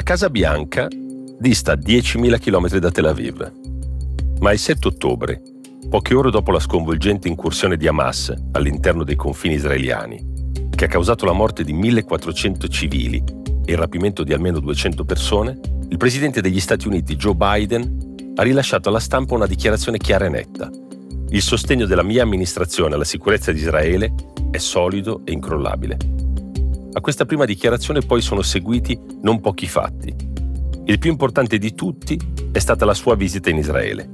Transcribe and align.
La 0.00 0.06
Casa 0.06 0.30
Bianca 0.30 0.88
dista 1.38 1.74
10.000 1.74 2.38
km 2.38 2.78
da 2.78 2.90
Tel 2.90 3.04
Aviv. 3.04 3.52
Ma 4.40 4.50
il 4.50 4.58
7 4.58 4.88
ottobre, 4.88 5.42
poche 5.90 6.14
ore 6.14 6.30
dopo 6.30 6.52
la 6.52 6.58
sconvolgente 6.58 7.28
incursione 7.28 7.76
di 7.76 7.86
Hamas 7.86 8.32
all'interno 8.52 9.04
dei 9.04 9.14
confini 9.14 9.56
israeliani, 9.56 10.54
che 10.74 10.86
ha 10.86 10.88
causato 10.88 11.26
la 11.26 11.34
morte 11.34 11.64
di 11.64 11.74
1.400 11.74 12.70
civili 12.70 13.22
e 13.66 13.72
il 13.72 13.76
rapimento 13.76 14.24
di 14.24 14.32
almeno 14.32 14.58
200 14.58 15.04
persone, 15.04 15.60
il 15.90 15.98
presidente 15.98 16.40
degli 16.40 16.60
Stati 16.60 16.88
Uniti 16.88 17.16
Joe 17.16 17.34
Biden 17.34 18.32
ha 18.36 18.42
rilasciato 18.42 18.88
alla 18.88 19.00
stampa 19.00 19.34
una 19.34 19.46
dichiarazione 19.46 19.98
chiara 19.98 20.24
e 20.24 20.30
netta. 20.30 20.70
Il 21.28 21.42
sostegno 21.42 21.84
della 21.84 22.02
mia 22.02 22.22
amministrazione 22.22 22.94
alla 22.94 23.04
sicurezza 23.04 23.52
di 23.52 23.58
Israele 23.58 24.14
è 24.50 24.56
solido 24.56 25.20
e 25.26 25.32
incrollabile. 25.32 25.98
A 26.92 27.00
questa 27.00 27.24
prima 27.24 27.44
dichiarazione 27.44 28.00
poi 28.00 28.20
sono 28.20 28.42
seguiti 28.42 28.98
non 29.22 29.40
pochi 29.40 29.68
fatti. 29.68 30.12
Il 30.86 30.98
più 30.98 31.08
importante 31.08 31.56
di 31.56 31.72
tutti 31.72 32.18
è 32.50 32.58
stata 32.58 32.84
la 32.84 32.94
sua 32.94 33.14
visita 33.14 33.48
in 33.48 33.58
Israele. 33.58 34.08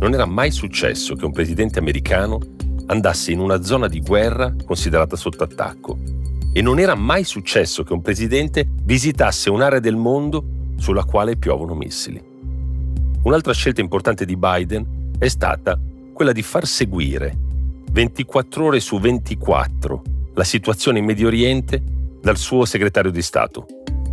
Non 0.00 0.12
era 0.12 0.26
mai 0.26 0.50
successo 0.50 1.14
che 1.14 1.24
un 1.24 1.32
presidente 1.32 1.78
americano 1.78 2.40
andasse 2.86 3.32
in 3.32 3.40
una 3.40 3.62
zona 3.62 3.88
di 3.88 4.02
guerra 4.02 4.54
considerata 4.66 5.16
sotto 5.16 5.44
attacco. 5.44 5.98
E 6.52 6.60
non 6.60 6.78
era 6.78 6.94
mai 6.94 7.24
successo 7.24 7.84
che 7.84 7.94
un 7.94 8.02
presidente 8.02 8.68
visitasse 8.82 9.48
un'area 9.48 9.80
del 9.80 9.96
mondo 9.96 10.44
sulla 10.76 11.04
quale 11.04 11.36
piovono 11.38 11.74
missili. 11.74 12.22
Un'altra 13.22 13.54
scelta 13.54 13.80
importante 13.80 14.26
di 14.26 14.36
Biden 14.36 15.12
è 15.18 15.28
stata 15.28 15.80
quella 16.12 16.32
di 16.32 16.42
far 16.42 16.66
seguire 16.66 17.34
24 17.90 18.66
ore 18.66 18.80
su 18.80 18.98
24 18.98 20.02
la 20.34 20.44
situazione 20.44 20.98
in 20.98 21.06
Medio 21.06 21.28
Oriente 21.28 21.82
dal 22.24 22.38
suo 22.38 22.64
segretario 22.64 23.10
di 23.10 23.20
Stato, 23.20 23.66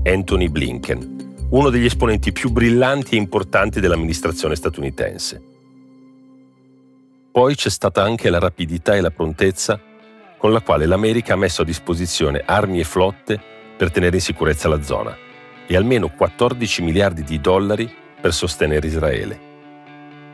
Anthony 0.03 0.49
Blinken, 0.49 1.45
uno 1.51 1.69
degli 1.69 1.85
esponenti 1.85 2.33
più 2.33 2.49
brillanti 2.49 3.15
e 3.15 3.17
importanti 3.17 3.79
dell'amministrazione 3.79 4.57
statunitense. 4.57 5.41
Poi 7.31 7.55
c'è 7.55 7.69
stata 7.69 8.03
anche 8.03 8.29
la 8.29 8.39
rapidità 8.39 8.97
e 8.97 8.99
la 8.99 9.11
prontezza 9.11 9.79
con 10.37 10.51
la 10.51 10.59
quale 10.59 10.87
l'America 10.87 11.35
ha 11.35 11.37
messo 11.37 11.61
a 11.61 11.65
disposizione 11.65 12.43
armi 12.45 12.81
e 12.81 12.83
flotte 12.83 13.39
per 13.77 13.91
tenere 13.91 14.17
in 14.17 14.21
sicurezza 14.21 14.67
la 14.67 14.81
zona 14.81 15.15
e 15.65 15.73
almeno 15.77 16.09
14 16.09 16.81
miliardi 16.81 17.23
di 17.23 17.39
dollari 17.39 17.89
per 18.19 18.33
sostenere 18.33 18.87
Israele. 18.87 19.39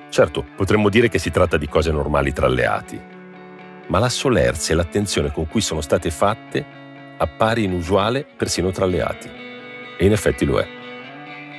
Certo, 0.09 0.44
potremmo 0.56 0.89
dire 0.89 1.09
che 1.09 1.19
si 1.19 1.30
tratta 1.30 1.58
di 1.58 1.69
cose 1.69 1.91
normali 1.91 2.34
tra 2.34 2.47
alleati, 2.47 3.00
ma 3.86 4.00
la 4.00 4.09
solerzia 4.09 4.73
e 4.73 4.78
l'attenzione 4.78 5.31
con 5.31 5.45
cui 5.45 5.62
sono 5.62 5.81
state 5.81 6.09
fatte 6.09 6.86
appare 7.18 7.62
inusuale 7.62 8.26
persino 8.38 8.72
tra 8.72 8.86
alleati. 8.86 9.30
E 9.98 10.06
in 10.06 10.12
effetti 10.12 10.46
lo 10.46 10.60
è. 10.60 10.68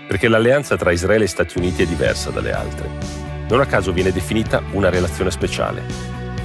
Perché 0.06 0.28
l'alleanza 0.28 0.76
tra 0.76 0.92
Israele 0.92 1.24
e 1.24 1.28
Stati 1.28 1.58
Uniti 1.58 1.82
è 1.82 1.86
diversa 1.86 2.30
dalle 2.30 2.52
altre 2.52 3.26
non 3.48 3.60
a 3.60 3.66
caso 3.66 3.92
viene 3.92 4.12
definita 4.12 4.62
una 4.72 4.90
relazione 4.90 5.30
speciale, 5.30 5.82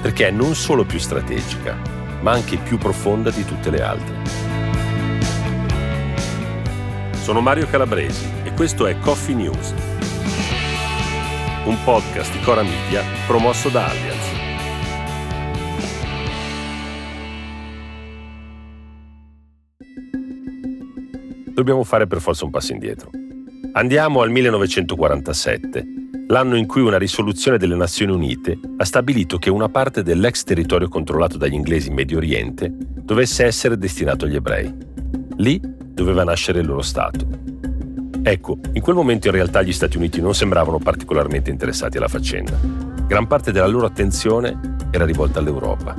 perché 0.00 0.28
è 0.28 0.30
non 0.30 0.54
solo 0.54 0.84
più 0.84 0.98
strategica, 0.98 1.76
ma 2.20 2.32
anche 2.32 2.56
più 2.56 2.78
profonda 2.78 3.30
di 3.30 3.44
tutte 3.44 3.70
le 3.70 3.82
altre. 3.82 4.14
Sono 7.12 7.40
Mario 7.40 7.66
Calabresi 7.66 8.26
e 8.42 8.52
questo 8.52 8.86
è 8.86 8.98
Coffee 8.98 9.34
News, 9.34 9.74
un 11.64 11.76
podcast 11.84 12.32
di 12.32 12.40
Cora 12.40 12.62
Media 12.62 13.02
promosso 13.26 13.68
da 13.68 13.86
Allianz. 13.86 14.43
Dobbiamo 21.54 21.84
fare 21.84 22.08
per 22.08 22.20
forza 22.20 22.44
un 22.44 22.50
passo 22.50 22.72
indietro. 22.72 23.10
Andiamo 23.74 24.22
al 24.22 24.30
1947 24.30 25.86
l'anno 26.26 26.56
in 26.56 26.66
cui 26.66 26.80
una 26.80 26.98
risoluzione 26.98 27.58
delle 27.58 27.76
Nazioni 27.76 28.10
Unite 28.10 28.58
ha 28.78 28.84
stabilito 28.84 29.38
che 29.38 29.50
una 29.50 29.68
parte 29.68 30.02
dell'ex 30.02 30.42
territorio 30.42 30.88
controllato 30.88 31.36
dagli 31.38 31.52
inglesi 31.52 31.88
in 31.88 31.94
Medio 31.94 32.16
Oriente 32.16 32.72
dovesse 32.76 33.44
essere 33.44 33.78
destinato 33.78 34.24
agli 34.24 34.34
ebrei. 34.34 34.74
Lì 35.36 35.60
doveva 35.62 36.24
nascere 36.24 36.58
il 36.58 36.66
loro 36.66 36.82
Stato. 36.82 37.24
Ecco, 38.20 38.58
in 38.72 38.82
quel 38.82 38.96
momento 38.96 39.28
in 39.28 39.34
realtà 39.34 39.62
gli 39.62 39.72
Stati 39.72 39.96
Uniti 39.96 40.20
non 40.20 40.34
sembravano 40.34 40.78
particolarmente 40.78 41.50
interessati 41.50 41.98
alla 41.98 42.08
faccenda. 42.08 42.58
Gran 43.06 43.28
parte 43.28 43.52
della 43.52 43.68
loro 43.68 43.86
attenzione 43.86 44.58
era 44.90 45.04
rivolta 45.04 45.38
all'Europa. 45.38 45.94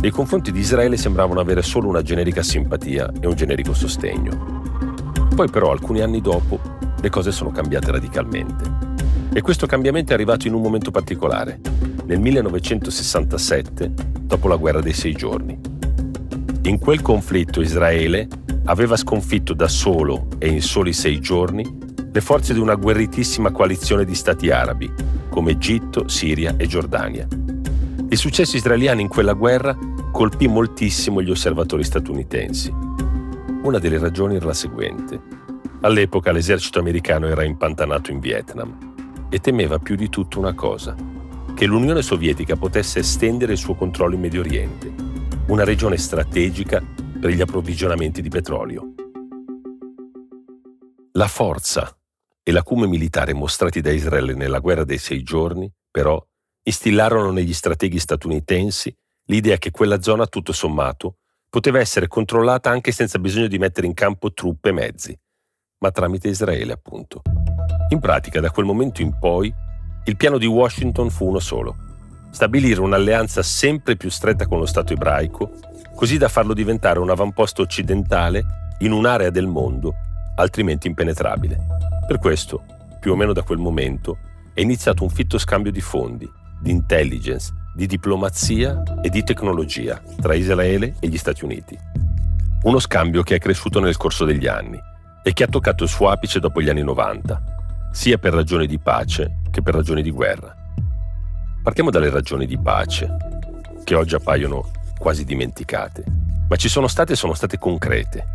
Nei 0.00 0.10
confronti 0.10 0.50
di 0.50 0.60
Israele 0.60 0.96
sembravano 0.96 1.40
avere 1.40 1.60
solo 1.60 1.88
una 1.88 2.00
generica 2.00 2.42
simpatia 2.42 3.12
e 3.20 3.26
un 3.26 3.34
generico 3.34 3.74
sostegno. 3.74 4.61
Poi 5.34 5.48
però, 5.48 5.70
alcuni 5.70 6.00
anni 6.00 6.20
dopo, 6.20 6.60
le 7.00 7.08
cose 7.08 7.32
sono 7.32 7.50
cambiate 7.50 7.90
radicalmente. 7.90 8.90
E 9.32 9.40
questo 9.40 9.66
cambiamento 9.66 10.12
è 10.12 10.14
arrivato 10.14 10.46
in 10.46 10.54
un 10.54 10.60
momento 10.60 10.90
particolare, 10.90 11.58
nel 12.04 12.20
1967, 12.20 13.92
dopo 14.20 14.46
la 14.48 14.56
guerra 14.56 14.80
dei 14.80 14.92
sei 14.92 15.14
giorni. 15.14 15.58
In 16.62 16.78
quel 16.78 17.00
conflitto 17.00 17.60
Israele 17.60 18.28
aveva 18.66 18.96
sconfitto 18.96 19.54
da 19.54 19.68
solo 19.68 20.28
e 20.38 20.48
in 20.48 20.62
soli 20.62 20.92
sei 20.92 21.18
giorni 21.18 21.64
le 22.12 22.20
forze 22.20 22.52
di 22.52 22.60
una 22.60 22.74
guerritissima 22.74 23.50
coalizione 23.50 24.04
di 24.04 24.14
stati 24.14 24.50
arabi, 24.50 24.92
come 25.30 25.52
Egitto, 25.52 26.08
Siria 26.08 26.54
e 26.58 26.66
Giordania. 26.66 27.26
Il 28.10 28.18
successo 28.18 28.56
israeliano 28.56 29.00
in 29.00 29.08
quella 29.08 29.32
guerra 29.32 29.74
colpì 30.12 30.46
moltissimo 30.46 31.22
gli 31.22 31.30
osservatori 31.30 31.82
statunitensi. 31.82 32.72
Una 33.62 33.78
delle 33.78 33.98
ragioni 33.98 34.34
era 34.34 34.46
la 34.46 34.54
seguente. 34.54 35.20
All'epoca 35.82 36.32
l'esercito 36.32 36.80
americano 36.80 37.28
era 37.28 37.44
impantanato 37.44 38.10
in 38.10 38.18
Vietnam 38.18 39.28
e 39.30 39.38
temeva 39.38 39.78
più 39.78 39.94
di 39.94 40.08
tutto 40.08 40.40
una 40.40 40.52
cosa, 40.52 40.96
che 41.54 41.66
l'Unione 41.66 42.02
Sovietica 42.02 42.56
potesse 42.56 42.98
estendere 42.98 43.52
il 43.52 43.58
suo 43.58 43.76
controllo 43.76 44.16
in 44.16 44.20
Medio 44.20 44.40
Oriente, 44.40 44.92
una 45.46 45.62
regione 45.62 45.96
strategica 45.96 46.82
per 47.20 47.30
gli 47.30 47.40
approvvigionamenti 47.40 48.20
di 48.20 48.28
petrolio. 48.28 48.94
La 51.12 51.28
forza 51.28 51.96
e 52.42 52.50
l'acume 52.50 52.88
militare 52.88 53.32
mostrati 53.32 53.80
da 53.80 53.92
Israele 53.92 54.34
nella 54.34 54.58
guerra 54.58 54.82
dei 54.82 54.98
sei 54.98 55.22
giorni, 55.22 55.72
però, 55.88 56.20
instillarono 56.64 57.30
negli 57.30 57.54
strateghi 57.54 58.00
statunitensi 58.00 58.92
l'idea 59.26 59.56
che 59.58 59.70
quella 59.70 60.02
zona, 60.02 60.26
tutto 60.26 60.52
sommato, 60.52 61.18
poteva 61.52 61.80
essere 61.80 62.08
controllata 62.08 62.70
anche 62.70 62.92
senza 62.92 63.18
bisogno 63.18 63.46
di 63.46 63.58
mettere 63.58 63.86
in 63.86 63.92
campo 63.92 64.32
truppe 64.32 64.70
e 64.70 64.72
mezzi, 64.72 65.20
ma 65.80 65.90
tramite 65.90 66.28
Israele, 66.28 66.72
appunto. 66.72 67.20
In 67.90 68.00
pratica, 68.00 68.40
da 68.40 68.50
quel 68.50 68.64
momento 68.64 69.02
in 69.02 69.18
poi, 69.18 69.52
il 70.06 70.16
piano 70.16 70.38
di 70.38 70.46
Washington 70.46 71.10
fu 71.10 71.28
uno 71.28 71.40
solo. 71.40 71.76
Stabilire 72.30 72.80
un'alleanza 72.80 73.42
sempre 73.42 73.96
più 73.96 74.08
stretta 74.08 74.46
con 74.46 74.60
lo 74.60 74.64
Stato 74.64 74.94
ebraico, 74.94 75.52
così 75.94 76.16
da 76.16 76.30
farlo 76.30 76.54
diventare 76.54 77.00
un 77.00 77.10
avamposto 77.10 77.60
occidentale 77.60 78.42
in 78.78 78.92
un'area 78.92 79.28
del 79.28 79.46
mondo 79.46 79.94
altrimenti 80.36 80.86
impenetrabile. 80.86 81.58
Per 82.06 82.18
questo, 82.18 82.64
più 82.98 83.12
o 83.12 83.14
meno 83.14 83.34
da 83.34 83.42
quel 83.42 83.58
momento, 83.58 84.16
è 84.54 84.62
iniziato 84.62 85.02
un 85.02 85.10
fitto 85.10 85.36
scambio 85.36 85.70
di 85.70 85.82
fondi, 85.82 86.26
di 86.62 86.70
intelligence, 86.70 87.52
di 87.74 87.86
diplomazia 87.86 88.82
e 89.02 89.08
di 89.08 89.22
tecnologia 89.24 90.00
tra 90.20 90.34
Israele 90.34 90.94
e 91.00 91.08
gli 91.08 91.16
Stati 91.16 91.44
Uniti. 91.44 91.78
Uno 92.62 92.78
scambio 92.78 93.22
che 93.22 93.36
è 93.36 93.38
cresciuto 93.38 93.80
nel 93.80 93.96
corso 93.96 94.24
degli 94.24 94.46
anni 94.46 94.78
e 95.22 95.32
che 95.32 95.44
ha 95.44 95.48
toccato 95.48 95.84
il 95.84 95.88
suo 95.88 96.10
apice 96.10 96.38
dopo 96.38 96.60
gli 96.60 96.68
anni 96.68 96.82
90, 96.82 97.42
sia 97.92 98.18
per 98.18 98.34
ragioni 98.34 98.66
di 98.66 98.78
pace 98.78 99.38
che 99.50 99.62
per 99.62 99.74
ragioni 99.74 100.02
di 100.02 100.10
guerra. 100.10 100.54
Partiamo 101.62 101.90
dalle 101.90 102.10
ragioni 102.10 102.46
di 102.46 102.58
pace, 102.58 103.08
che 103.84 103.94
oggi 103.94 104.14
appaiono 104.14 104.70
quasi 104.98 105.24
dimenticate, 105.24 106.04
ma 106.48 106.56
ci 106.56 106.68
sono 106.68 106.88
state 106.88 107.14
e 107.14 107.16
sono 107.16 107.34
state 107.34 107.58
concrete. 107.58 108.26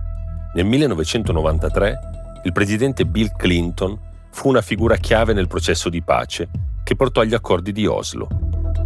Nel 0.55 0.65
1993 0.65 1.99
il 2.43 2.51
presidente 2.53 3.05
Bill 3.05 3.35
Clinton 3.35 3.97
fu 4.31 4.49
una 4.49 4.61
figura 4.61 4.95
chiave 4.95 5.33
nel 5.33 5.47
processo 5.47 5.89
di 5.89 6.01
pace 6.01 6.49
che 6.83 6.95
portò 6.95 7.21
agli 7.21 7.33
accordi 7.33 7.71
di 7.71 7.85
Oslo, 7.85 8.27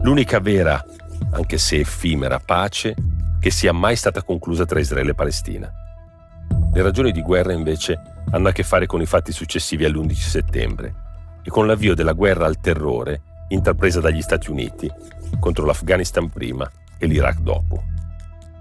l'unica 0.04 0.40
vera, 0.40 0.84
anche 1.32 1.58
se 1.58 1.80
effimera, 1.80 2.40
pace 2.40 2.96
che 3.40 3.52
sia 3.52 3.72
mai 3.72 3.96
stata 3.96 4.24
conclusa 4.24 4.66
tra 4.66 4.80
Israele 4.80 5.12
e 5.12 5.16
Palestina. 5.16 5.72
Le 6.74 6.82
ragioni 6.82 7.12
di 7.12 7.22
guerra 7.22 7.54
invece 7.54 8.00
hanno 8.32 8.50
a 8.50 8.52
che 8.52 8.64
fare 8.64 8.86
con 8.86 9.02
i 9.02 9.06
fatti 9.06 9.32
successivi 9.32 9.86
all'11 9.86 10.12
settembre 10.14 10.94
e 11.44 11.50
con 11.50 11.68
l'avvio 11.68 11.96
della 11.96 12.14
guerra 12.14 12.46
al 12.46 12.60
terrore 12.60 13.22
intrapresa 13.50 14.00
dagli 14.00 14.22
Stati 14.22 14.50
Uniti 14.50 14.90
contro 15.40 15.66
l'Afghanistan 15.66 16.30
prima 16.30 16.70
e 16.98 17.06
l'Iraq 17.06 17.40
dopo. 17.40 17.84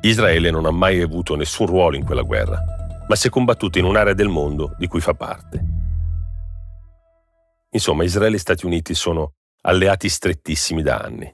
Israele 0.03 0.51
non 0.51 0.67
ha 0.67 0.71
mai 0.71 1.01
avuto 1.01 1.37
nessun 1.37 1.67
ruolo 1.67 1.97
in 1.97 2.05
quella 2.05 2.23
guerra, 2.23 2.59
ma 3.07 3.15
si 3.15 3.29
è 3.29 3.31
combattuto 3.31 3.79
in 3.79 3.85
un'area 3.85 4.15
del 4.15 4.29
mondo 4.29 4.75
di 4.79 4.87
cui 4.87 5.01
fa 5.01 5.15
parte. 5.15 5.65
Insomma, 7.71 8.03
Israele 8.03 8.37
e 8.37 8.41
Stati 8.41 8.67
Uniti 8.67 8.95
sono 8.95 9.35
alleati 9.63 10.09
strettissimi 10.09 10.83
da 10.83 10.99
anni. 10.99 11.33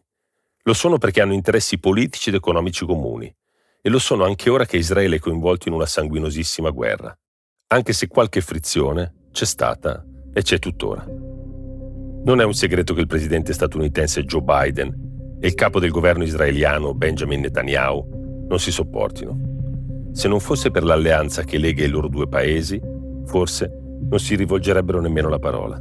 Lo 0.62 0.74
sono 0.74 0.98
perché 0.98 1.20
hanno 1.20 1.32
interessi 1.32 1.78
politici 1.78 2.28
ed 2.30 2.34
economici 2.34 2.84
comuni 2.84 3.32
e 3.80 3.88
lo 3.88 3.98
sono 4.00 4.24
anche 4.24 4.50
ora 4.50 4.66
che 4.66 4.78
Israele 4.78 5.16
è 5.16 5.20
coinvolto 5.20 5.68
in 5.68 5.74
una 5.74 5.86
sanguinosissima 5.86 6.70
guerra. 6.70 7.16
anche 7.68 7.92
se 7.92 8.06
qualche 8.06 8.40
frizione 8.40 9.28
c'è 9.32 9.44
stata 9.44 10.04
e 10.32 10.42
c'è 10.42 10.58
tuttora. 10.58 11.04
Non 11.04 12.40
è 12.40 12.44
un 12.44 12.54
segreto 12.54 12.94
che 12.94 13.00
il 13.00 13.06
presidente 13.06 13.52
statunitense 13.52 14.24
Joe 14.24 14.42
Biden 14.42 15.38
e 15.40 15.46
il 15.46 15.54
capo 15.54 15.80
del 15.80 15.90
governo 15.90 16.24
israeliano 16.24 16.94
Benjamin 16.94 17.40
Netanyahu 17.40 18.44
non 18.48 18.58
si 18.58 18.70
sopportino. 18.70 20.10
Se 20.12 20.28
non 20.28 20.40
fosse 20.40 20.70
per 20.70 20.84
l'alleanza 20.84 21.42
che 21.42 21.58
lega 21.58 21.84
i 21.84 21.88
loro 21.88 22.08
due 22.08 22.28
paesi, 22.28 22.80
forse 23.26 23.70
non 24.08 24.18
si 24.18 24.34
rivolgerebbero 24.36 25.00
nemmeno 25.00 25.28
la 25.28 25.38
parola. 25.38 25.80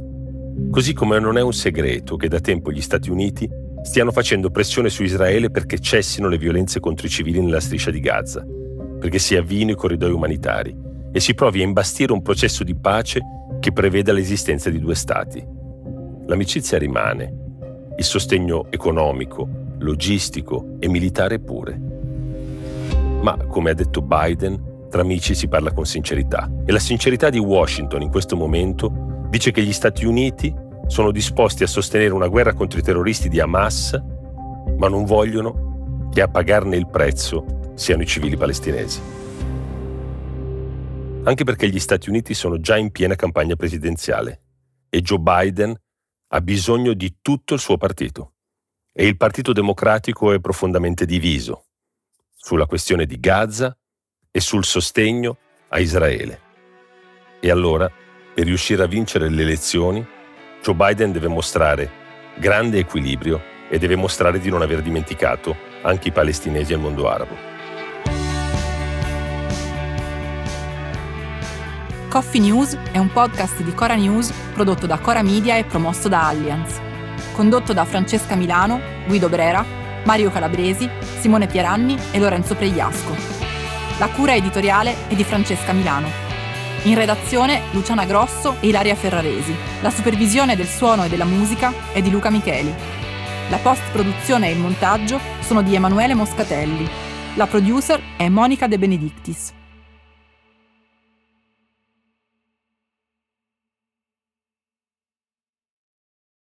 Così 0.70 0.94
come 0.94 1.18
non 1.18 1.36
è 1.36 1.42
un 1.42 1.52
segreto 1.52 2.16
che 2.16 2.28
da 2.28 2.40
tempo 2.40 2.72
gli 2.72 2.80
Stati 2.80 3.10
Uniti 3.10 3.48
stiano 3.82 4.10
facendo 4.10 4.50
pressione 4.50 4.88
su 4.88 5.02
Israele 5.02 5.50
perché 5.50 5.78
cessino 5.78 6.28
le 6.28 6.38
violenze 6.38 6.80
contro 6.80 7.06
i 7.06 7.10
civili 7.10 7.40
nella 7.40 7.60
striscia 7.60 7.90
di 7.90 8.00
Gaza, 8.00 8.44
perché 8.98 9.18
si 9.18 9.36
avvino 9.36 9.70
i 9.70 9.76
corridoi 9.76 10.12
umanitari 10.12 10.74
e 11.12 11.20
si 11.20 11.34
provi 11.34 11.60
a 11.60 11.64
imbastire 11.64 12.12
un 12.12 12.22
processo 12.22 12.64
di 12.64 12.74
pace 12.74 13.20
che 13.60 13.72
preveda 13.72 14.12
l'esistenza 14.12 14.70
di 14.70 14.80
due 14.80 14.94
Stati. 14.94 15.46
L'amicizia 16.26 16.78
rimane, 16.78 17.32
il 17.96 18.04
sostegno 18.04 18.66
economico, 18.70 19.48
logistico 19.78 20.76
e 20.78 20.88
militare 20.88 21.38
pure. 21.38 21.80
Ma, 23.20 23.36
come 23.46 23.70
ha 23.70 23.74
detto 23.74 24.02
Biden, 24.02 24.88
tra 24.90 25.02
amici 25.02 25.34
si 25.34 25.48
parla 25.48 25.72
con 25.72 25.84
sincerità 25.84 26.50
e 26.64 26.72
la 26.72 26.78
sincerità 26.78 27.28
di 27.28 27.38
Washington 27.38 28.02
in 28.02 28.10
questo 28.10 28.36
momento 28.36 29.05
dice 29.28 29.50
che 29.50 29.62
gli 29.62 29.72
Stati 29.72 30.04
Uniti 30.04 30.54
sono 30.86 31.10
disposti 31.10 31.62
a 31.62 31.66
sostenere 31.66 32.14
una 32.14 32.28
guerra 32.28 32.54
contro 32.54 32.78
i 32.78 32.82
terroristi 32.82 33.28
di 33.28 33.40
Hamas, 33.40 33.92
ma 34.76 34.88
non 34.88 35.04
vogliono 35.04 36.08
che 36.12 36.22
a 36.22 36.28
pagarne 36.28 36.76
il 36.76 36.88
prezzo 36.88 37.72
siano 37.74 38.02
i 38.02 38.06
civili 38.06 38.36
palestinesi. 38.36 39.00
Anche 41.24 41.44
perché 41.44 41.68
gli 41.68 41.80
Stati 41.80 42.08
Uniti 42.08 42.34
sono 42.34 42.60
già 42.60 42.76
in 42.76 42.92
piena 42.92 43.16
campagna 43.16 43.56
presidenziale 43.56 44.40
e 44.88 45.02
Joe 45.02 45.18
Biden 45.18 45.74
ha 46.28 46.40
bisogno 46.40 46.92
di 46.94 47.16
tutto 47.20 47.54
il 47.54 47.60
suo 47.60 47.76
partito. 47.76 48.34
E 48.92 49.06
il 49.06 49.16
Partito 49.16 49.52
Democratico 49.52 50.32
è 50.32 50.40
profondamente 50.40 51.04
diviso 51.04 51.66
sulla 52.34 52.66
questione 52.66 53.04
di 53.04 53.20
Gaza 53.20 53.76
e 54.30 54.40
sul 54.40 54.64
sostegno 54.64 55.36
a 55.68 55.80
Israele. 55.80 56.40
E 57.40 57.50
allora, 57.50 57.90
per 58.36 58.44
riuscire 58.44 58.82
a 58.82 58.86
vincere 58.86 59.30
le 59.30 59.40
elezioni, 59.40 60.06
Joe 60.60 60.74
Biden 60.74 61.10
deve 61.10 61.26
mostrare 61.26 61.90
grande 62.34 62.76
equilibrio 62.76 63.40
e 63.70 63.78
deve 63.78 63.96
mostrare 63.96 64.38
di 64.38 64.50
non 64.50 64.60
aver 64.60 64.82
dimenticato 64.82 65.56
anche 65.80 66.08
i 66.08 66.12
palestinesi 66.12 66.72
e 66.72 66.74
il 66.74 66.82
mondo 66.82 67.08
arabo. 67.08 67.34
Coffee 72.10 72.42
News 72.42 72.76
è 72.92 72.98
un 72.98 73.10
podcast 73.10 73.62
di 73.62 73.72
Cora 73.72 73.94
News 73.94 74.30
prodotto 74.52 74.84
da 74.84 74.98
Cora 74.98 75.22
Media 75.22 75.56
e 75.56 75.64
promosso 75.64 76.08
da 76.08 76.28
Allianz. 76.28 76.78
Condotto 77.32 77.72
da 77.72 77.86
Francesca 77.86 78.34
Milano, 78.34 78.82
Guido 79.06 79.30
Brera, 79.30 79.64
Mario 80.04 80.30
Calabresi, 80.30 80.86
Simone 81.20 81.46
Pieranni 81.46 81.96
e 82.12 82.18
Lorenzo 82.18 82.54
Pregliasco. 82.54 83.16
La 83.98 84.10
cura 84.10 84.34
editoriale 84.34 85.08
è 85.08 85.14
di 85.14 85.24
Francesca 85.24 85.72
Milano. 85.72 86.25
In 86.84 86.94
redazione 86.94 87.62
Luciana 87.72 88.04
Grosso 88.04 88.56
e 88.60 88.68
Ilaria 88.68 88.94
Ferraresi. 88.94 89.54
La 89.80 89.90
supervisione 89.90 90.54
del 90.54 90.68
suono 90.68 91.04
e 91.04 91.08
della 91.08 91.24
musica 91.24 91.72
è 91.92 92.00
di 92.00 92.10
Luca 92.10 92.30
Micheli. 92.30 92.72
La 93.48 93.58
post-produzione 93.58 94.48
e 94.48 94.52
il 94.52 94.58
montaggio 94.58 95.18
sono 95.40 95.62
di 95.62 95.74
Emanuele 95.74 96.14
Moscatelli. 96.14 96.88
La 97.34 97.46
producer 97.46 98.00
è 98.16 98.28
Monica 98.28 98.66
De 98.66 98.78
Benedictis. 98.78 99.55